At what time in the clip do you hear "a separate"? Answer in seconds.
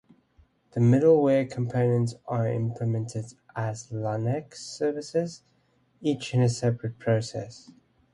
6.41-6.97